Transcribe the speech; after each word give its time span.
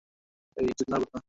হেই, 0.57 0.67
চোদনার 0.77 1.01
বদনা। 1.01 1.19